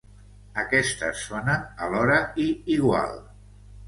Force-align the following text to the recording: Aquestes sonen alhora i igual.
Aquestes 0.59 1.19
sonen 1.27 1.67
alhora 1.87 2.15
i 2.45 2.47
igual. 2.77 3.15